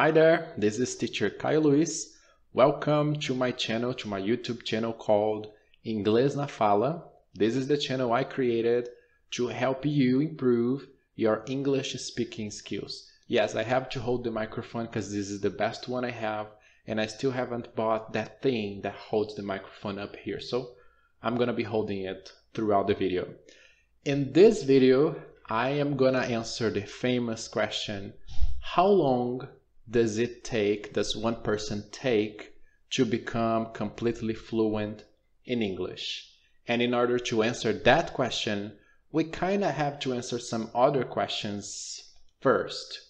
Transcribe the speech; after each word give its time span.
Hi 0.00 0.12
there, 0.12 0.52
this 0.56 0.78
is 0.78 0.94
teacher 0.94 1.28
Caio 1.28 1.58
Luiz. 1.58 2.16
Welcome 2.52 3.16
to 3.16 3.34
my 3.34 3.50
channel, 3.50 3.92
to 3.94 4.06
my 4.06 4.20
YouTube 4.20 4.62
channel 4.62 4.92
called 4.92 5.48
Inglês 5.84 6.36
na 6.36 6.46
Fala. 6.46 7.02
This 7.34 7.56
is 7.56 7.66
the 7.66 7.76
channel 7.76 8.12
I 8.12 8.22
created 8.22 8.90
to 9.32 9.48
help 9.48 9.84
you 9.84 10.20
improve 10.20 10.86
your 11.16 11.42
English 11.48 11.94
speaking 11.94 12.52
skills. 12.52 13.10
Yes, 13.26 13.56
I 13.56 13.64
have 13.64 13.88
to 13.88 13.98
hold 13.98 14.22
the 14.22 14.30
microphone 14.30 14.86
because 14.86 15.12
this 15.12 15.30
is 15.30 15.40
the 15.40 15.50
best 15.50 15.88
one 15.88 16.04
I 16.04 16.12
have 16.12 16.46
and 16.86 17.00
I 17.00 17.06
still 17.06 17.32
haven't 17.32 17.74
bought 17.74 18.12
that 18.12 18.40
thing 18.40 18.82
that 18.82 18.94
holds 18.94 19.34
the 19.34 19.42
microphone 19.42 19.98
up 19.98 20.14
here. 20.14 20.38
So 20.38 20.76
I'm 21.24 21.36
gonna 21.36 21.52
be 21.52 21.64
holding 21.64 22.04
it 22.04 22.32
throughout 22.54 22.86
the 22.86 22.94
video. 22.94 23.26
In 24.04 24.32
this 24.32 24.62
video, 24.62 25.20
I 25.48 25.70
am 25.70 25.96
gonna 25.96 26.20
answer 26.20 26.70
the 26.70 26.82
famous 26.82 27.48
question, 27.48 28.12
how 28.60 28.86
long 28.86 29.48
does 29.90 30.18
it 30.18 30.44
take, 30.44 30.92
does 30.92 31.16
one 31.16 31.36
person 31.42 31.84
take 31.90 32.52
to 32.90 33.04
become 33.04 33.72
completely 33.72 34.34
fluent 34.34 35.04
in 35.44 35.62
English? 35.62 36.30
And 36.66 36.82
in 36.82 36.92
order 36.92 37.18
to 37.18 37.42
answer 37.42 37.72
that 37.72 38.12
question, 38.12 38.76
we 39.10 39.24
kind 39.24 39.64
of 39.64 39.74
have 39.74 39.98
to 40.00 40.12
answer 40.12 40.38
some 40.38 40.70
other 40.74 41.04
questions 41.04 42.12
first. 42.40 43.00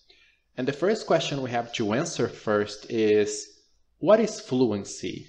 And 0.57 0.67
the 0.67 0.73
first 0.73 1.07
question 1.07 1.43
we 1.43 1.51
have 1.51 1.73
to 1.75 1.93
answer 1.93 2.29
first 2.29 2.91
is, 2.91 3.61
what 3.99 4.21
is 4.21 4.41
fluency? 4.41 5.27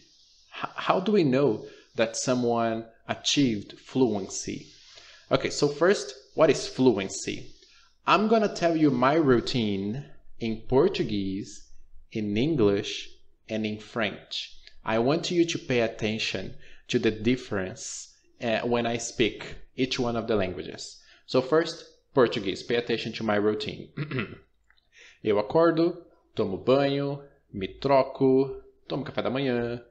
H 0.62 0.70
how 0.76 1.00
do 1.00 1.12
we 1.12 1.24
know 1.24 1.66
that 1.96 2.16
someone 2.16 2.86
achieved 3.08 3.80
fluency? 3.80 4.68
Okay, 5.32 5.50
so 5.50 5.68
first, 5.68 6.14
what 6.36 6.50
is 6.50 6.68
fluency? 6.68 7.56
I'm 8.06 8.28
gonna 8.28 8.54
tell 8.54 8.76
you 8.76 8.92
my 8.92 9.16
routine 9.16 10.06
in 10.40 10.62
Portuguese, 10.68 11.70
in 12.12 12.38
English, 12.38 13.10
and 13.48 13.66
in 13.66 13.80
French. 13.80 14.56
I 14.86 15.00
want 15.00 15.32
you 15.32 15.46
to 15.46 15.58
pay 15.60 15.82
attention 15.82 16.56
to 16.88 17.00
the 17.00 17.12
difference 17.12 18.16
uh, 18.42 18.60
when 18.62 18.86
I 18.86 18.98
speak 18.98 19.56
each 19.76 20.00
one 20.00 20.16
of 20.16 20.28
the 20.28 20.36
languages. 20.36 21.02
So 21.26 21.42
first, 21.42 21.86
Portuguese. 22.14 22.64
Pay 22.64 22.76
attention 22.76 23.14
to 23.14 23.24
my 23.24 23.36
routine. 23.36 23.90
Eu 25.24 25.38
acordo, 25.38 26.06
tomo 26.36 26.58
banho, 26.58 27.22
me 27.54 27.68
troco, 27.68 28.62
tomo 28.88 29.04
café 29.04 29.22
da 29.22 29.30
manhã, 29.30 29.82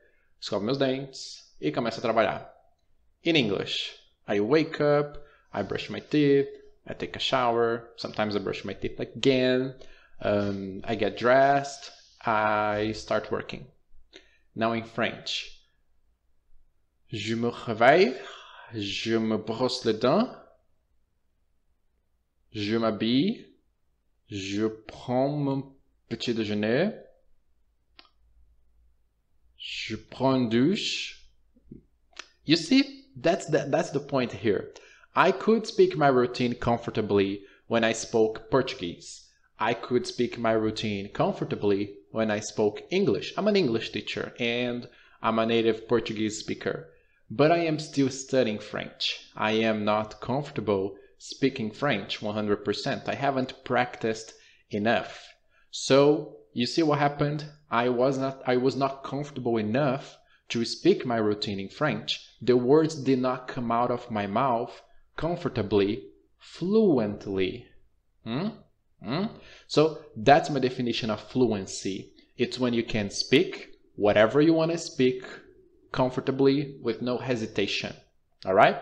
escovo 0.41 0.65
meus 0.65 0.79
dentes 0.79 1.55
e 1.61 1.71
começo 1.71 1.99
a 1.99 2.03
trabalhar. 2.03 2.51
In 3.23 3.37
English, 3.37 3.95
I 4.27 4.41
wake 4.41 4.81
up, 4.81 5.19
I 5.53 5.63
brush 5.63 5.91
my 5.91 6.01
teeth, 6.01 6.49
I 6.87 6.95
take 6.95 7.17
a 7.17 7.21
shower, 7.21 7.91
sometimes 7.97 8.35
I 8.35 8.41
brush 8.41 8.65
my 8.65 8.75
teeth 8.75 8.99
again, 9.01 9.75
um, 10.21 10.83
I 10.85 10.95
get 10.95 11.19
dressed, 11.19 11.91
I 12.25 12.93
start 12.93 13.31
working. 13.31 13.67
Now 14.55 14.73
in 14.73 14.83
French, 14.83 15.63
je 17.13 17.35
me 17.35 17.51
réveille, 17.51 18.17
je 18.75 19.19
me 19.19 19.39
brosse 19.39 19.85
les 19.85 19.99
dents, 19.99 20.35
je 22.53 22.77
m'habille, 22.77 23.47
je 24.31 24.67
prends 24.67 25.29
mon 25.29 25.73
petit 26.09 26.35
déjeuner, 26.35 26.93
je 29.57 29.97
prends 29.97 30.35
une 30.35 30.49
douche. 30.49 31.25
You 32.45 32.57
see, 32.57 33.05
that's 33.17 33.47
the, 33.47 33.69
that's 33.71 33.91
the 33.91 34.01
point 34.01 34.33
here. 34.33 34.73
I 35.15 35.33
could 35.33 35.67
speak 35.67 35.97
my 35.97 36.09
routine 36.09 36.55
comfortably 36.55 37.43
when 37.67 37.85
I 37.85 37.93
spoke 37.93 38.51
Portuguese. 38.51 39.28
I 39.61 39.75
could 39.75 40.07
speak 40.07 40.39
my 40.39 40.53
routine 40.53 41.09
comfortably 41.09 41.97
when 42.13 42.31
I 42.31 42.39
spoke 42.39 42.83
English. 42.91 43.35
I'm 43.37 43.49
an 43.49 43.57
English 43.57 43.91
teacher 43.91 44.33
and 44.39 44.89
I'm 45.21 45.39
a 45.41 45.47
native 45.47 45.89
Portuguese 45.89 46.39
speaker, 46.39 46.93
but 47.29 47.51
I 47.51 47.59
am 47.59 47.81
still 47.81 48.09
studying 48.09 48.61
French. 48.61 49.33
I 49.37 49.53
am 49.53 49.85
not 49.85 50.21
comfortable 50.21 50.97
speaking 51.19 51.73
French 51.73 52.21
100%. 52.21 53.09
I 53.09 53.15
haven't 53.17 53.65
practiced 53.65 54.35
enough. 54.71 55.27
So, 55.73 56.37
you 56.53 56.65
see 56.65 56.85
what 56.85 57.01
happened? 57.01 57.47
I 57.69 57.89
was 57.89 58.17
not 58.17 58.43
I 58.47 58.57
was 58.57 58.77
not 58.77 59.03
comfortable 59.03 59.57
enough 59.57 60.19
to 60.51 60.65
speak 60.65 61.05
my 61.05 61.17
routine 61.17 61.59
in 61.59 61.69
French. 61.69 62.25
The 62.41 62.57
words 62.57 62.95
did 62.95 63.19
not 63.19 63.49
come 63.49 63.73
out 63.73 63.91
of 63.91 64.11
my 64.11 64.29
mouth 64.29 64.83
comfortably, 65.17 66.05
fluently. 66.39 67.67
Hmm? 68.25 68.49
Hmm? 69.03 69.27
So 69.67 70.01
that's 70.17 70.51
my 70.51 70.61
definition 70.61 71.11
of 71.11 71.21
fluency. 71.21 72.13
It's 72.37 72.59
when 72.59 72.75
you 72.75 72.83
can 72.83 73.11
speak 73.11 73.71
whatever 73.97 74.41
you 74.41 74.53
want 74.53 74.71
to 74.73 74.79
speak 74.79 75.25
comfortably 75.93 76.77
with 76.83 77.03
no 77.03 77.19
hesitation. 77.19 77.95
All 78.45 78.55
right? 78.55 78.81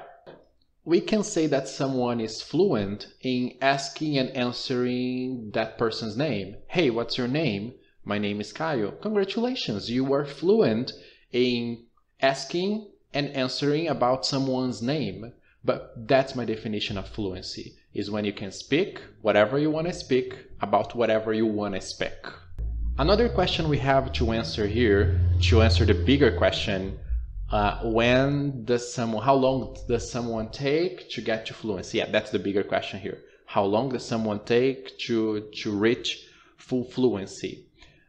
We 0.84 1.00
can 1.00 1.25
say 1.25 1.47
that 1.49 1.69
someone 1.69 2.21
is 2.21 2.43
fluent 2.43 3.09
in 3.21 3.56
asking 3.60 4.19
and 4.19 4.31
answering 4.31 5.50
that 5.53 5.78
person's 5.78 6.16
name. 6.16 6.56
Hey, 6.69 6.91
what's 6.91 7.19
your 7.19 7.28
name? 7.28 7.75
My 8.05 8.19
name 8.19 8.41
is 8.41 8.53
Caio. 8.53 8.93
Congratulations, 8.93 9.91
you 9.91 10.12
are 10.12 10.25
fluent 10.25 10.93
in 11.32 11.87
asking 12.21 12.88
and 13.12 13.31
answering 13.31 13.88
about 13.88 14.25
someone's 14.25 14.81
name. 14.81 15.32
But 15.65 16.06
that's 16.06 16.37
my 16.37 16.44
definition 16.44 16.97
of 16.97 17.09
fluency, 17.09 17.75
is 17.97 18.11
when 18.11 18.25
you 18.25 18.33
can 18.33 18.53
speak 18.53 19.01
whatever 19.23 19.59
you 19.59 19.71
want 19.71 19.87
to 19.87 19.93
speak 19.93 20.34
about 20.61 20.95
whatever 20.95 21.33
you 21.33 21.47
want 21.47 21.75
to 21.75 21.81
speak. 21.81 22.21
Another 22.99 23.29
question 23.29 23.69
we 23.69 23.79
have 23.79 24.12
to 24.12 24.33
answer 24.33 24.67
here, 24.67 25.19
to 25.49 25.62
answer 25.62 25.84
the 25.84 25.95
bigger 25.95 26.37
question, 26.37 26.99
uh, 27.51 27.81
when 27.85 28.65
does 28.65 28.93
someone, 28.93 29.23
how 29.23 29.35
long 29.35 29.77
does 29.89 30.11
someone 30.11 30.51
take 30.51 31.09
to 31.11 31.21
get 31.21 31.47
to 31.47 31.55
fluency? 31.55 31.99
Yeah, 31.99 32.11
that's 32.11 32.31
the 32.31 32.39
bigger 32.39 32.62
question 32.62 33.01
here. 33.01 33.23
How 33.47 33.65
long 33.65 33.91
does 33.91 34.05
someone 34.05 34.41
take 34.45 34.99
to, 35.06 35.49
to 35.62 35.71
reach 35.71 36.27
full 36.56 36.85
fluency? 36.85 37.67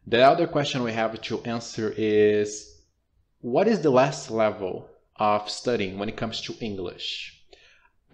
The 0.07 0.21
other 0.21 0.47
question 0.47 0.83
we 0.83 0.93
have 0.93 1.21
to 1.21 1.43
answer 1.43 1.93
is, 1.95 2.81
what 3.41 3.67
is 3.67 3.81
the 3.81 3.91
last 3.91 4.31
level 4.31 4.89
of 5.17 5.49
studying 5.49 5.97
when 5.97 6.09
it 6.09 6.17
comes 6.17 6.41
to 6.41 6.55
English? 6.59 7.36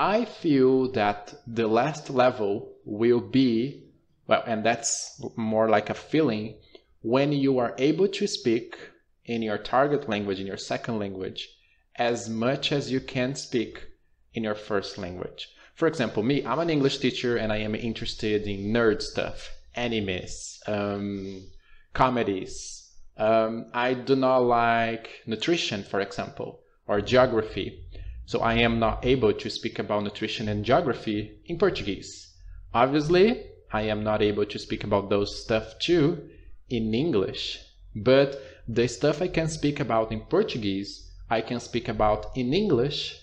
I 0.04 0.26
feel 0.26 0.92
that 0.92 1.34
the 1.48 1.70
last 1.70 2.10
level 2.10 2.74
will 2.84 3.22
be, 3.22 3.86
well, 4.28 4.44
and 4.46 4.62
that's 4.62 5.22
more 5.38 5.70
like 5.70 5.90
a 5.90 5.94
feeling, 5.94 6.56
when 7.04 7.32
you 7.32 7.58
are 7.60 7.74
able 7.78 8.10
to 8.10 8.28
speak 8.28 8.76
in 9.24 9.42
your 9.42 9.58
target 9.58 10.10
language, 10.10 10.42
in 10.42 10.48
your 10.48 10.58
second 10.58 11.00
language, 11.00 11.48
as 11.96 12.28
much 12.28 12.74
as 12.74 12.92
you 12.92 13.00
can 13.00 13.34
speak 13.36 13.86
in 14.34 14.44
your 14.44 14.56
first 14.56 14.98
language. 14.98 15.48
For 15.74 15.88
example, 15.88 16.22
me, 16.22 16.46
I'm 16.46 16.60
an 16.60 16.70
English 16.70 16.98
teacher 16.98 17.38
and 17.38 17.54
I 17.54 17.60
am 17.60 17.74
interested 17.74 18.46
in 18.46 18.74
nerd 18.74 19.02
stuff, 19.02 19.52
animes, 19.78 20.60
um, 20.68 21.48
comedies. 21.94 22.92
Um, 23.16 23.68
I 23.74 23.94
do 23.94 24.18
not 24.18 24.40
like 24.40 25.22
nutrition, 25.26 25.82
for 25.82 26.02
example, 26.02 26.60
or 26.88 27.00
geography. 27.00 27.86
So 28.26 28.40
I 28.40 28.54
am 28.56 28.80
not 28.80 29.06
able 29.06 29.34
to 29.34 29.50
speak 29.50 29.80
about 29.80 30.04
nutrition 30.04 30.48
and 30.48 30.64
geography 30.64 31.40
in 31.46 31.58
Portuguese. 31.58 32.34
Obviously, 32.74 33.44
I 33.72 33.82
am 33.84 34.04
not 34.04 34.22
able 34.22 34.46
to 34.46 34.60
speak 34.60 34.84
about 34.84 35.10
those 35.10 35.44
stuff 35.44 35.78
too 35.80 36.30
in 36.70 36.94
English. 36.94 37.60
But 37.96 38.42
the 38.68 38.88
stuff 38.88 39.22
I 39.22 39.28
can 39.28 39.48
speak 39.50 39.80
about 39.80 40.12
in 40.12 40.22
Portuguese, 40.22 41.12
I 41.30 41.42
can 41.42 41.60
speak 41.60 41.88
about 41.88 42.36
in 42.36 42.54
English. 42.54 43.20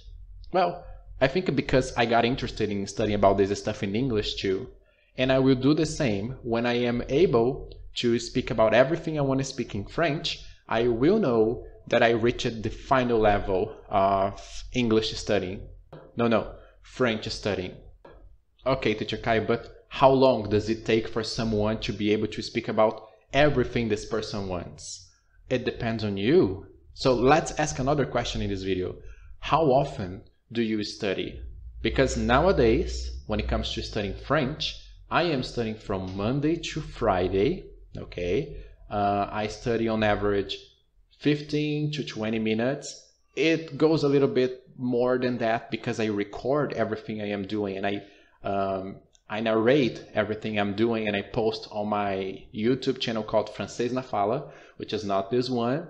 Well, 0.53 0.85
I 1.21 1.29
think 1.29 1.55
because 1.55 1.97
I 1.97 2.07
got 2.07 2.25
interested 2.25 2.71
in 2.71 2.87
studying 2.87 3.15
about 3.15 3.39
this 3.39 3.59
stuff 3.59 3.83
in 3.83 3.95
English 3.95 4.37
too. 4.37 4.69
And 5.17 5.33
I 5.33 5.39
will 5.39 5.55
do 5.55 5.75
the 5.75 5.87
same 5.87 6.37
when 6.43 6.67
I 6.67 6.75
am 6.75 7.03
able 7.09 7.73
to 7.97 8.19
speak 8.19 8.51
about 8.51 8.75
everything 8.75 9.19
I 9.19 9.23
want 9.23 9.39
to 9.41 9.45
speak 9.45 9.75
in 9.75 9.85
French. 9.85 10.45
I 10.69 10.89
will 10.89 11.19
know 11.19 11.67
that 11.91 12.03
I 12.03 12.11
reached 12.11 12.63
the 12.63 12.71
final 12.71 13.19
level 13.19 13.77
of 13.89 14.41
English 14.73 15.13
studying. 15.17 15.69
No, 16.17 16.29
no, 16.29 16.55
French 16.83 17.29
studying. 17.29 17.75
Okay, 18.65 18.95
teacher 18.95 19.17
Caio, 19.17 19.45
but 19.47 19.87
how 19.89 20.11
long 20.11 20.49
does 20.49 20.69
it 20.69 20.87
take 20.87 21.09
for 21.09 21.25
someone 21.25 21.81
to 21.81 21.93
be 21.93 22.13
able 22.13 22.29
to 22.29 22.43
speak 22.43 22.69
about 22.69 23.09
everything 23.33 23.89
this 23.89 24.07
person 24.07 24.49
wants? 24.49 25.11
It 25.49 25.65
depends 25.65 26.05
on 26.05 26.17
you. 26.17 26.67
So 26.95 27.15
let's 27.15 27.53
ask 27.59 27.79
another 27.79 28.07
question 28.07 28.41
in 28.41 28.51
this 28.51 28.63
video. 28.63 28.97
How 29.41 29.63
often 29.63 30.23
do 30.53 30.63
you 30.63 30.85
study? 30.85 31.41
Because 31.83 32.17
nowadays, 32.17 33.23
when 33.27 33.41
it 33.41 33.49
comes 33.49 33.73
to 33.73 33.83
studying 33.83 34.15
French, 34.15 34.77
I 35.11 35.25
am 35.25 35.43
studying 35.43 35.75
from 35.75 36.17
Monday 36.17 36.57
to 36.57 36.81
Friday, 36.81 37.65
okay? 37.97 38.59
Uh, 38.89 39.29
I 39.31 39.49
study 39.49 39.89
on 39.89 40.05
average 40.05 40.57
15 41.21 41.93
to 41.93 42.05
20 42.05 42.39
minutes. 42.39 43.13
It 43.37 43.79
goes 43.79 44.03
a 44.03 44.09
little 44.09 44.29
bit 44.29 44.69
more 44.77 45.19
than 45.19 45.39
that 45.39 45.71
because 45.71 46.01
I 46.01 46.07
record 46.07 46.73
everything 46.73 47.21
I 47.21 47.29
am 47.29 47.47
doing 47.47 47.77
and 47.77 47.87
I 47.87 48.03
um, 48.43 48.97
I 49.29 49.41
narrate 49.41 50.03
everything 50.15 50.59
I'm 50.59 50.75
doing 50.75 51.07
and 51.07 51.17
I 51.17 51.23
post 51.23 51.69
on 51.71 51.89
my 51.89 52.43
YouTube 52.53 52.99
channel 52.99 53.23
called 53.23 53.51
Francês 53.51 53.93
na 53.93 54.01
Fala, 54.01 54.51
which 54.79 54.93
is 54.93 55.05
not 55.05 55.31
this 55.31 55.49
one, 55.49 55.87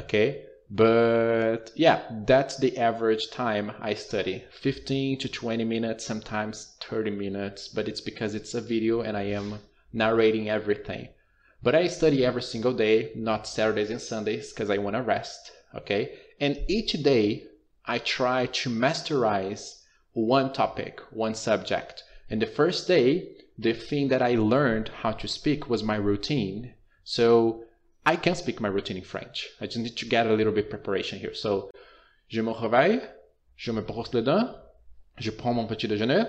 okay? 0.00 0.46
But 0.70 1.72
yeah, 1.76 2.02
that's 2.26 2.56
the 2.56 2.78
average 2.78 3.30
time 3.30 3.72
I 3.80 3.94
study 3.94 4.44
15 4.50 5.18
to 5.18 5.28
20 5.28 5.64
minutes, 5.64 6.06
sometimes 6.06 6.74
30 6.80 7.10
minutes, 7.10 7.68
but 7.68 7.86
it's 7.86 8.00
because 8.00 8.34
it's 8.34 8.54
a 8.54 8.60
video 8.60 9.02
and 9.02 9.16
I 9.16 9.24
am 9.24 9.60
narrating 9.92 10.48
everything. 10.48 11.08
But 11.62 11.74
I 11.74 11.88
study 11.88 12.24
every 12.24 12.42
single 12.42 12.72
day, 12.72 13.12
not 13.14 13.46
Saturdays 13.46 13.90
and 13.90 14.00
Sundays, 14.00 14.50
because 14.50 14.70
I 14.70 14.78
want 14.78 14.96
to 14.96 15.02
rest, 15.02 15.52
okay? 15.74 16.18
And 16.40 16.58
each 16.68 16.92
day 17.02 17.44
I 17.84 17.98
try 17.98 18.46
to 18.46 18.70
masterize 18.70 19.82
one 20.12 20.52
topic, 20.52 21.00
one 21.10 21.34
subject. 21.34 22.02
And 22.30 22.40
the 22.40 22.46
first 22.46 22.88
day, 22.88 23.36
the 23.58 23.74
thing 23.74 24.08
that 24.08 24.22
I 24.22 24.36
learned 24.36 24.88
how 25.02 25.12
to 25.12 25.28
speak 25.28 25.68
was 25.68 25.82
my 25.82 25.96
routine. 25.96 26.74
So 27.04 27.64
I 28.06 28.16
can 28.16 28.34
speak 28.34 28.60
my 28.60 28.68
routine 28.68 28.96
in 28.96 29.04
French. 29.04 29.48
I 29.60 29.66
just 29.66 29.78
need 29.78 29.96
to 29.96 30.06
get 30.06 30.26
a 30.26 30.32
little 30.32 30.52
bit 30.52 30.70
preparation 30.70 31.18
here. 31.18 31.34
So, 31.34 31.70
je 32.28 32.40
me 32.40 32.52
réveille, 32.52 33.02
je 33.56 33.72
me 33.72 33.82
brosse 33.82 34.14
les 34.14 34.22
dents, 34.22 34.54
je 35.18 35.30
prends 35.30 35.52
mon 35.52 35.66
petit 35.66 35.88
déjeuner, 35.88 36.24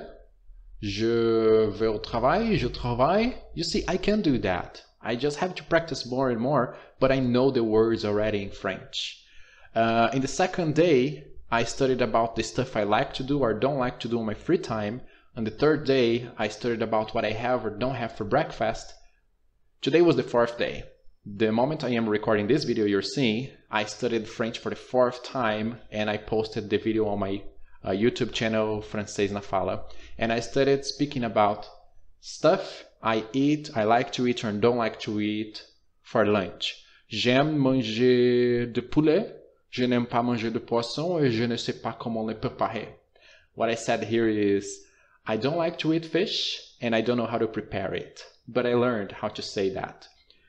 je 0.81 1.69
vais 1.69 1.87
au 1.87 1.99
travail, 1.99 2.57
je 2.57 2.67
travaille. 2.67 3.35
You 3.55 3.63
see, 3.63 3.85
I 3.87 3.97
can 3.97 4.17
do 4.17 4.37
that. 4.39 4.83
I 5.03 5.15
just 5.15 5.37
have 5.37 5.55
to 5.55 5.63
practice 5.63 6.05
more 6.05 6.29
and 6.29 6.39
more, 6.39 6.75
but 6.99 7.11
I 7.11 7.19
know 7.19 7.49
the 7.49 7.63
words 7.63 8.05
already 8.05 8.43
in 8.43 8.51
French. 8.51 9.23
Uh, 9.73 10.09
in 10.13 10.21
the 10.21 10.27
second 10.27 10.75
day, 10.75 11.25
I 11.51 11.63
studied 11.63 12.01
about 12.01 12.35
the 12.35 12.43
stuff 12.43 12.75
I 12.75 12.83
like 12.83 13.13
to 13.15 13.23
do 13.23 13.39
or 13.39 13.53
don't 13.53 13.77
like 13.77 13.99
to 14.01 14.07
do 14.07 14.19
on 14.19 14.25
my 14.25 14.33
free 14.33 14.57
time. 14.57 15.01
On 15.35 15.43
the 15.43 15.51
third 15.51 15.85
day, 15.85 16.29
I 16.37 16.47
studied 16.49 16.81
about 16.81 17.15
what 17.15 17.25
I 17.25 17.31
have 17.31 17.65
or 17.65 17.69
don't 17.69 17.95
have 17.95 18.15
for 18.15 18.25
breakfast. 18.25 18.93
Today 19.81 20.01
was 20.01 20.17
the 20.17 20.23
fourth 20.23 20.57
day. 20.57 20.83
The 21.25 21.51
moment 21.51 21.83
I 21.83 21.89
am 21.89 22.07
recording 22.07 22.47
this 22.47 22.63
video 22.63 22.85
you're 22.85 23.01
seeing, 23.01 23.49
I 23.69 23.85
studied 23.85 24.27
French 24.27 24.59
for 24.59 24.69
the 24.69 24.75
fourth 24.75 25.23
time 25.23 25.79
and 25.91 26.09
I 26.09 26.17
posted 26.17 26.69
the 26.69 26.77
video 26.77 27.07
on 27.07 27.19
my 27.19 27.41
uh, 27.83 27.89
YouTube 27.89 28.33
channel, 28.33 28.81
Francês 28.81 29.31
na 29.31 29.39
Fala. 29.39 29.85
And 30.17 30.31
I 30.31 30.39
started 30.39 30.85
speaking 30.85 31.23
about 31.23 31.67
stuff 32.19 32.85
I 33.03 33.25
eat, 33.33 33.69
I 33.75 33.83
like 33.83 34.11
to 34.13 34.27
eat 34.27 34.43
or 34.43 34.51
don't 34.51 34.77
like 34.77 34.99
to 35.01 35.19
eat 35.19 35.63
for 36.01 36.25
lunch. 36.25 36.83
J'aime 37.09 37.57
manger 37.57 38.67
de 38.67 38.81
poulet, 38.81 39.33
je 39.69 39.85
n'aime 39.85 40.05
pas 40.05 40.21
manger 40.21 40.51
de 40.51 40.59
poisson 40.59 41.19
et 41.19 41.31
je 41.31 41.43
ne 41.43 41.57
sais 41.57 41.81
pas 41.81 41.97
comment 41.99 42.25
le 42.25 42.35
préparer. 42.35 42.87
What 43.55 43.69
I 43.69 43.75
said 43.75 44.03
here 44.03 44.27
is, 44.27 44.85
I 45.25 45.37
don't 45.37 45.57
like 45.57 45.77
to 45.79 45.93
eat 45.93 46.05
fish 46.05 46.59
and 46.81 46.95
I 46.95 47.01
don't 47.01 47.17
know 47.17 47.25
how 47.25 47.37
to 47.37 47.47
prepare 47.47 47.93
it, 47.93 48.23
but 48.47 48.65
I 48.65 48.75
learned 48.75 49.11
how 49.11 49.29
to 49.29 49.41
say 49.41 49.69
that. 49.71 50.07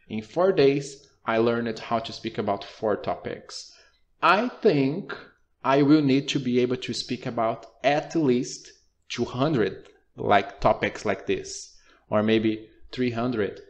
In 0.09 0.23
four 0.23 0.53
days, 0.53 1.09
I 1.25 1.39
learned 1.39 1.79
how 1.79 2.01
to 2.01 2.13
speak 2.13 2.37
about 2.37 2.65
four 2.65 2.97
topics. 2.97 3.73
I 4.21 4.49
think 4.49 5.17
I 5.65 5.83
will 5.83 6.03
need 6.03 6.29
to 6.29 6.39
be 6.39 6.61
able 6.61 6.77
to 6.77 6.93
speak 6.93 7.27
about 7.27 7.67
at 7.83 8.17
least 8.17 8.73
200 9.11 9.89
like 10.17 10.61
topics 10.61 11.05
like 11.05 11.27
this, 11.27 11.77
or 12.13 12.23
maybe 12.23 12.69
300. 12.91 13.63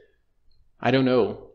I 0.80 0.90
don't 0.90 1.04
know. 1.04 1.50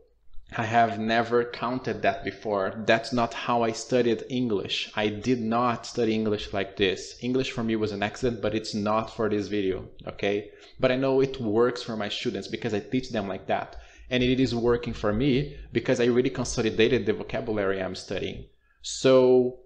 I 0.56 0.64
have 0.64 0.98
never 0.98 1.44
counted 1.44 2.00
that 2.00 2.24
before. 2.24 2.82
That's 2.86 3.12
not 3.12 3.34
how 3.34 3.62
I 3.62 3.72
studied 3.72 4.24
English. 4.30 4.90
I 4.96 5.08
did 5.08 5.42
not 5.42 5.84
study 5.84 6.14
English 6.14 6.54
like 6.54 6.78
this. 6.78 7.18
English 7.20 7.50
for 7.50 7.62
me 7.62 7.76
was 7.76 7.92
an 7.92 8.02
accident, 8.02 8.40
but 8.40 8.54
it's 8.54 8.72
not 8.72 9.14
for 9.14 9.28
this 9.28 9.48
video, 9.48 9.86
okay? 10.06 10.50
But 10.80 10.90
I 10.90 10.96
know 10.96 11.20
it 11.20 11.38
works 11.38 11.82
for 11.82 11.94
my 11.94 12.08
students 12.08 12.48
because 12.48 12.72
I 12.72 12.80
teach 12.80 13.10
them 13.10 13.28
like 13.28 13.46
that 13.48 13.76
and 14.08 14.22
it 14.22 14.40
is 14.40 14.54
working 14.54 14.94
for 14.94 15.12
me 15.12 15.58
because 15.74 16.00
I 16.00 16.06
really 16.06 16.30
consolidated 16.30 17.04
the 17.04 17.12
vocabulary 17.12 17.82
I'm 17.82 17.94
studying. 17.94 18.46
So 18.80 19.58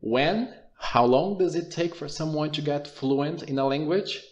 when, 0.00 0.52
how 0.76 1.04
long 1.04 1.38
does 1.38 1.54
it 1.54 1.70
take 1.70 1.94
for 1.94 2.08
someone 2.08 2.50
to 2.50 2.60
get 2.60 2.88
fluent 2.88 3.44
in 3.44 3.56
a 3.56 3.66
language? 3.68 4.24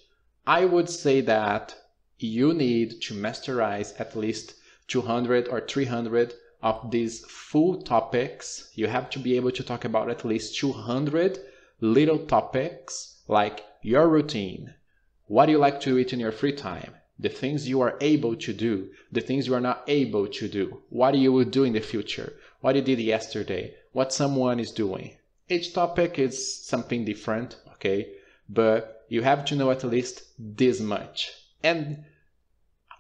I 0.44 0.64
would 0.64 0.90
say 0.90 1.20
that 1.20 1.76
you 2.18 2.52
need 2.54 3.00
to 3.02 3.14
masterize 3.14 3.98
at 4.00 4.16
least 4.16 4.54
200 4.88 5.48
or 5.48 5.60
300 5.60 6.34
of 6.62 6.90
these 6.90 7.24
full 7.26 7.82
topics. 7.82 8.70
You 8.74 8.86
have 8.86 9.10
to 9.10 9.18
be 9.18 9.36
able 9.36 9.52
to 9.52 9.62
talk 9.62 9.84
about 9.84 10.10
at 10.10 10.24
least 10.24 10.58
200 10.58 11.38
little 11.80 12.18
topics 12.18 13.22
like 13.28 13.64
your 13.82 14.08
routine. 14.08 14.74
What 15.26 15.48
you 15.48 15.58
like 15.58 15.80
to 15.82 15.98
eat 15.98 16.12
in 16.12 16.20
your 16.20 16.32
free 16.32 16.52
time? 16.52 16.94
the 17.20 17.28
things 17.28 17.68
you 17.68 17.80
are 17.80 17.96
able 18.00 18.36
to 18.36 18.52
do, 18.52 18.88
the 19.10 19.20
things 19.20 19.48
you 19.48 19.54
are 19.54 19.60
not 19.60 19.82
able 19.88 20.28
to 20.28 20.48
do, 20.48 20.80
what 20.88 21.16
you 21.16 21.32
will 21.32 21.44
do 21.44 21.64
in 21.64 21.72
the 21.72 21.80
future, 21.80 22.32
what 22.60 22.76
you 22.76 22.82
did 22.82 23.00
yesterday, 23.00 23.74
what 23.92 24.12
someone 24.12 24.60
is 24.60 24.70
doing. 24.70 25.16
Each 25.48 25.72
topic 25.72 26.18
is 26.18 26.64
something 26.64 27.04
different, 27.04 27.56
okay? 27.72 28.12
But 28.48 29.04
you 29.08 29.22
have 29.22 29.44
to 29.46 29.56
know 29.56 29.70
at 29.70 29.82
least 29.82 30.22
this 30.38 30.80
much. 30.80 31.32
And 31.62 32.04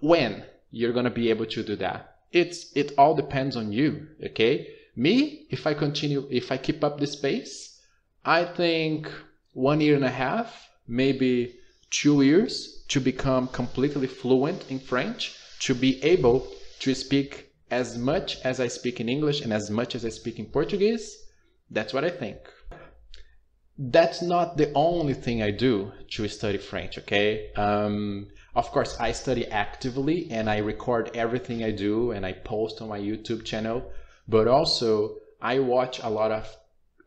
when 0.00 0.44
you're 0.70 0.92
gonna 0.92 1.10
be 1.10 1.30
able 1.30 1.46
to 1.46 1.62
do 1.62 1.76
that. 1.76 2.16
It's 2.32 2.72
it 2.76 2.92
all 2.98 3.14
depends 3.14 3.56
on 3.56 3.72
you, 3.72 4.08
okay? 4.26 4.68
Me, 4.94 5.46
if 5.50 5.66
I 5.66 5.74
continue 5.74 6.26
if 6.30 6.52
I 6.52 6.58
keep 6.58 6.84
up 6.84 7.00
this 7.00 7.16
pace, 7.16 7.80
I 8.24 8.44
think 8.44 9.10
one 9.52 9.80
year 9.80 9.94
and 9.96 10.04
a 10.04 10.10
half, 10.10 10.68
maybe 10.86 11.54
two 11.90 12.22
years 12.22 12.84
to 12.88 13.00
become 13.00 13.48
completely 13.48 14.06
fluent 14.06 14.70
in 14.70 14.78
French, 14.78 15.34
to 15.60 15.74
be 15.74 16.02
able 16.02 16.46
to 16.80 16.94
speak 16.94 17.52
as 17.70 17.96
much 17.96 18.40
as 18.44 18.60
I 18.60 18.68
speak 18.68 19.00
in 19.00 19.08
English 19.08 19.40
and 19.40 19.52
as 19.52 19.70
much 19.70 19.94
as 19.94 20.04
I 20.04 20.10
speak 20.10 20.38
in 20.38 20.46
Portuguese. 20.46 21.16
That's 21.70 21.92
what 21.92 22.04
I 22.04 22.10
think. 22.10 22.38
That's 23.78 24.22
not 24.22 24.56
the 24.56 24.72
only 24.74 25.14
thing 25.14 25.42
I 25.42 25.50
do 25.50 25.92
to 26.10 26.28
study 26.28 26.58
French, 26.58 26.98
okay? 26.98 27.52
Um, 27.54 28.28
of 28.58 28.72
course, 28.72 28.96
I 28.98 29.12
study 29.12 29.46
actively 29.46 30.28
and 30.32 30.50
I 30.50 30.58
record 30.58 31.12
everything 31.14 31.62
I 31.62 31.70
do 31.70 32.10
and 32.10 32.26
I 32.26 32.32
post 32.32 32.82
on 32.82 32.88
my 32.88 32.98
YouTube 32.98 33.44
channel, 33.44 33.92
but 34.26 34.48
also 34.48 35.18
I 35.40 35.60
watch 35.60 36.00
a 36.02 36.10
lot 36.10 36.32
of 36.32 36.56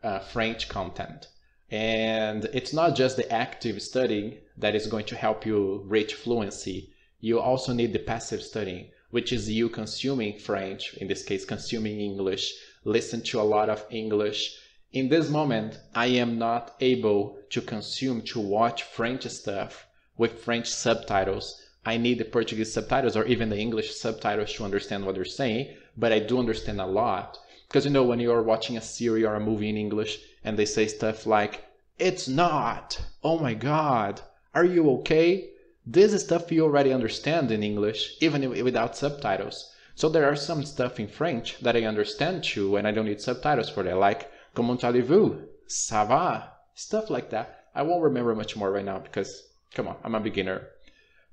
uh, 0.02 0.20
French 0.20 0.70
content. 0.70 1.28
And 1.70 2.46
it's 2.54 2.72
not 2.72 2.96
just 2.96 3.18
the 3.18 3.30
active 3.30 3.82
studying 3.82 4.38
that 4.56 4.74
is 4.74 4.86
going 4.86 5.04
to 5.06 5.14
help 5.14 5.44
you 5.44 5.82
reach 5.84 6.14
fluency. 6.14 6.94
You 7.20 7.38
also 7.38 7.74
need 7.74 7.92
the 7.92 7.98
passive 7.98 8.42
studying, 8.42 8.90
which 9.10 9.30
is 9.30 9.50
you 9.50 9.68
consuming 9.68 10.38
French, 10.38 10.94
in 10.94 11.06
this 11.06 11.22
case, 11.22 11.44
consuming 11.44 12.00
English, 12.00 12.54
listen 12.84 13.20
to 13.24 13.38
a 13.38 13.50
lot 13.56 13.68
of 13.68 13.84
English. 13.90 14.56
In 14.92 15.10
this 15.10 15.28
moment, 15.28 15.78
I 15.94 16.06
am 16.06 16.38
not 16.38 16.74
able 16.80 17.36
to 17.50 17.60
consume, 17.60 18.22
to 18.22 18.40
watch 18.40 18.84
French 18.84 19.26
stuff 19.28 19.86
with 20.22 20.44
French 20.44 20.68
subtitles. 20.68 21.60
I 21.84 21.96
need 21.96 22.18
the 22.18 22.24
Portuguese 22.24 22.72
subtitles 22.72 23.16
or 23.16 23.24
even 23.24 23.48
the 23.48 23.58
English 23.58 23.96
subtitles 23.96 24.52
to 24.52 24.64
understand 24.64 25.04
what 25.04 25.16
they're 25.16 25.24
saying, 25.24 25.74
but 25.96 26.12
I 26.12 26.20
do 26.20 26.38
understand 26.38 26.80
a 26.80 26.86
lot. 26.86 27.40
Because 27.66 27.86
you 27.86 27.90
know, 27.90 28.04
when 28.04 28.20
you're 28.20 28.40
watching 28.40 28.76
a 28.76 28.80
series 28.80 29.24
or 29.24 29.34
a 29.34 29.40
movie 29.40 29.68
in 29.68 29.76
English, 29.76 30.20
and 30.44 30.56
they 30.56 30.64
say 30.64 30.86
stuff 30.86 31.26
like, 31.26 31.64
It's 31.98 32.28
not. 32.28 33.00
Oh 33.24 33.36
my 33.40 33.54
God. 33.54 34.20
Are 34.54 34.64
you 34.64 34.88
okay? 34.98 35.50
This 35.84 36.12
is 36.12 36.22
stuff 36.22 36.52
you 36.52 36.62
already 36.62 36.92
understand 36.92 37.50
in 37.50 37.64
English, 37.64 38.16
even 38.20 38.48
without 38.62 38.96
subtitles. 38.96 39.74
So 39.96 40.08
there 40.08 40.30
are 40.30 40.36
some 40.36 40.64
stuff 40.64 41.00
in 41.00 41.08
French 41.08 41.58
that 41.58 41.74
I 41.74 41.82
understand 41.82 42.44
too, 42.44 42.76
and 42.76 42.86
I 42.86 42.92
don't 42.92 43.06
need 43.06 43.20
subtitles 43.20 43.70
for 43.70 43.82
that, 43.82 43.96
like 43.96 44.30
Comment 44.54 44.84
allez-vous? 44.84 45.48
Ça 45.66 46.06
va? 46.06 46.52
Stuff 46.76 47.10
like 47.10 47.30
that. 47.30 47.64
I 47.74 47.82
won't 47.82 48.04
remember 48.04 48.36
much 48.36 48.54
more 48.54 48.70
right 48.70 48.84
now 48.84 49.00
because, 49.00 49.48
come 49.74 49.88
on, 49.88 49.96
I'm 50.04 50.14
a 50.14 50.20
beginner. 50.20 50.68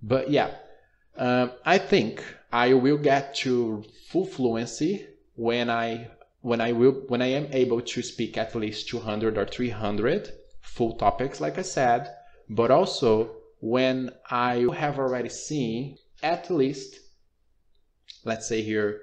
But 0.01 0.29
yeah, 0.29 0.51
um, 1.17 1.51
I 1.65 1.77
think 1.77 2.23
I 2.51 2.73
will 2.73 2.97
get 2.97 3.35
to 3.37 3.83
full 4.07 4.25
fluency 4.25 5.05
when 5.35 5.69
I 5.69 6.09
when 6.41 6.61
I 6.61 6.71
will 6.71 6.93
when 7.07 7.21
I 7.21 7.27
am 7.27 7.47
able 7.51 7.81
to 7.81 8.01
speak 8.01 8.37
at 8.37 8.55
least 8.55 8.87
200 8.89 9.37
or 9.37 9.45
300 9.45 10.31
full 10.61 10.93
topics 10.93 11.41
like 11.41 11.57
I 11.57 11.63
said, 11.63 12.13
but 12.49 12.71
also 12.71 13.35
when 13.59 14.11
I 14.29 14.67
have 14.73 14.97
already 14.97 15.29
seen 15.29 15.97
at 16.23 16.49
least 16.49 16.99
let's 18.23 18.47
say 18.47 18.61
here 18.61 19.01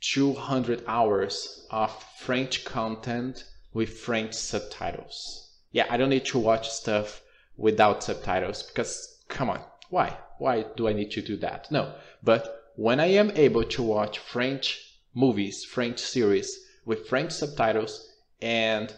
200 0.00 0.84
hours 0.86 1.66
of 1.70 1.90
French 2.18 2.64
content 2.64 3.44
with 3.72 3.98
French 3.98 4.34
subtitles. 4.34 5.50
Yeah, 5.72 5.86
I 5.90 5.96
don't 5.96 6.10
need 6.10 6.26
to 6.26 6.38
watch 6.38 6.70
stuff 6.70 7.22
without 7.56 8.02
subtitles 8.02 8.62
because 8.62 9.22
come 9.28 9.50
on, 9.50 9.60
why? 9.90 10.16
Why 10.38 10.66
do 10.76 10.88
I 10.88 10.92
need 10.92 11.10
to 11.12 11.22
do 11.22 11.36
that? 11.38 11.70
No, 11.70 11.94
but 12.22 12.72
when 12.76 13.00
I 13.00 13.06
am 13.06 13.30
able 13.32 13.64
to 13.64 13.82
watch 13.82 14.18
French 14.18 14.98
movies, 15.14 15.64
French 15.64 15.98
series 15.98 16.60
with 16.84 17.08
French 17.08 17.32
subtitles 17.32 18.12
and 18.42 18.94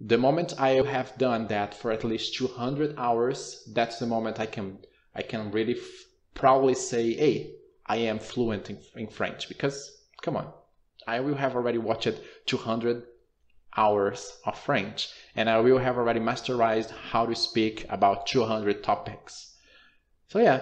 the 0.00 0.18
moment 0.18 0.60
I 0.60 0.70
have 0.70 1.16
done 1.18 1.46
that 1.48 1.74
for 1.74 1.92
at 1.92 2.04
least 2.04 2.34
200 2.34 2.94
hours, 2.98 3.68
that's 3.72 3.98
the 3.98 4.06
moment 4.06 4.40
I 4.40 4.46
can 4.46 4.78
I 5.14 5.22
can 5.22 5.50
really 5.50 5.76
probably 6.34 6.74
say, 6.74 7.12
hey, 7.14 7.54
I 7.86 7.96
am 7.96 8.18
fluent 8.18 8.70
in, 8.70 8.78
in 8.96 9.08
French 9.08 9.48
because, 9.48 10.04
come 10.22 10.36
on, 10.36 10.52
I 11.06 11.20
will 11.20 11.34
have 11.34 11.54
already 11.54 11.78
watched 11.78 12.18
200 12.46 13.04
hours 13.76 14.38
of 14.44 14.58
French 14.58 15.08
and 15.34 15.48
I 15.48 15.58
will 15.60 15.78
have 15.78 15.96
already 15.96 16.20
masterized 16.20 16.90
how 16.90 17.26
to 17.26 17.34
speak 17.34 17.86
about 17.88 18.26
200 18.26 18.82
topics. 18.82 19.56
So 20.28 20.38
yeah, 20.38 20.60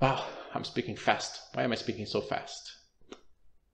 wow, 0.00 0.24
I'm 0.54 0.64
speaking 0.64 0.96
fast. 0.96 1.40
Why 1.54 1.62
am 1.62 1.72
I 1.72 1.76
speaking 1.76 2.06
so 2.06 2.20
fast? 2.20 2.72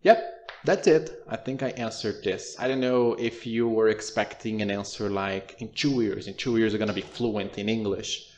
Yep, 0.02 0.52
that's 0.64 0.86
it. 0.86 1.22
I 1.28 1.36
think 1.36 1.62
I 1.62 1.70
answered 1.70 2.22
this. 2.22 2.56
I 2.58 2.68
don't 2.68 2.80
know 2.80 3.14
if 3.14 3.46
you 3.46 3.68
were 3.68 3.88
expecting 3.88 4.62
an 4.62 4.70
answer 4.70 5.08
like 5.08 5.56
in 5.58 5.72
two 5.72 6.02
years, 6.02 6.26
in 6.26 6.34
two 6.34 6.56
years 6.56 6.72
you're 6.72 6.78
gonna 6.78 6.92
be 6.92 7.00
fluent 7.00 7.58
in 7.58 7.68
English. 7.68 8.30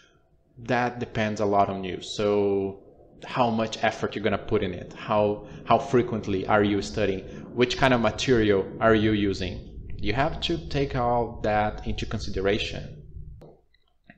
That 0.58 0.98
depends 0.98 1.40
a 1.40 1.46
lot 1.46 1.68
on 1.68 1.84
you. 1.84 2.02
So 2.02 2.80
how 3.24 3.50
much 3.50 3.82
effort 3.82 4.14
you're 4.14 4.24
gonna 4.24 4.38
put 4.38 4.62
in 4.62 4.74
it? 4.74 4.92
How 4.92 5.46
how 5.64 5.78
frequently 5.78 6.46
are 6.46 6.64
you 6.64 6.82
studying? 6.82 7.24
Which 7.54 7.76
kind 7.78 7.94
of 7.94 8.00
material 8.00 8.66
are 8.80 8.94
you 8.94 9.12
using? 9.12 9.69
You 10.02 10.14
have 10.14 10.40
to 10.42 10.56
take 10.68 10.96
all 10.96 11.40
that 11.42 11.86
into 11.86 12.06
consideration. 12.06 13.02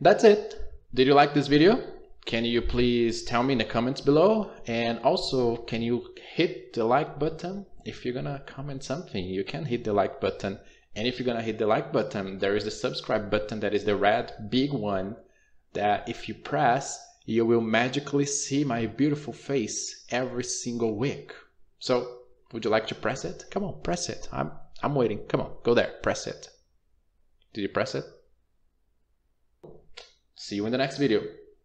That's 0.00 0.22
it. 0.22 0.54
Did 0.94 1.08
you 1.08 1.14
like 1.14 1.34
this 1.34 1.48
video? 1.48 1.82
Can 2.24 2.44
you 2.44 2.62
please 2.62 3.24
tell 3.24 3.42
me 3.42 3.54
in 3.54 3.58
the 3.58 3.64
comments 3.64 4.00
below? 4.00 4.52
And 4.68 5.00
also, 5.00 5.56
can 5.56 5.82
you 5.82 6.14
hit 6.34 6.72
the 6.74 6.84
like 6.84 7.18
button? 7.18 7.66
If 7.84 8.04
you're 8.04 8.14
gonna 8.14 8.44
comment 8.46 8.84
something, 8.84 9.24
you 9.24 9.42
can 9.42 9.64
hit 9.64 9.82
the 9.82 9.92
like 9.92 10.20
button. 10.20 10.60
And 10.94 11.08
if 11.08 11.18
you're 11.18 11.26
gonna 11.26 11.42
hit 11.42 11.58
the 11.58 11.66
like 11.66 11.92
button, 11.92 12.38
there 12.38 12.54
is 12.54 12.62
the 12.62 12.70
subscribe 12.70 13.28
button 13.28 13.58
that 13.58 13.74
is 13.74 13.84
the 13.84 13.96
red 13.96 14.50
big 14.50 14.72
one 14.72 15.16
that 15.72 16.08
if 16.08 16.28
you 16.28 16.34
press, 16.34 17.04
you 17.24 17.44
will 17.44 17.60
magically 17.60 18.26
see 18.26 18.62
my 18.62 18.86
beautiful 18.86 19.32
face 19.32 20.04
every 20.10 20.44
single 20.44 20.96
week. 20.96 21.32
So, 21.80 22.18
would 22.52 22.64
you 22.64 22.70
like 22.70 22.86
to 22.86 22.94
press 22.94 23.24
it? 23.24 23.46
Come 23.50 23.64
on, 23.64 23.82
press 23.82 24.08
it. 24.08 24.28
I'm 24.30 24.52
I'm 24.82 24.94
waiting. 24.94 25.20
Come 25.28 25.40
on, 25.40 25.52
go 25.62 25.74
there. 25.74 25.94
Press 26.02 26.26
it. 26.26 26.48
Did 27.54 27.62
you 27.62 27.68
press 27.68 27.94
it? 27.94 28.04
See 30.34 30.56
you 30.56 30.66
in 30.66 30.72
the 30.72 30.78
next 30.78 30.98
video. 30.98 31.22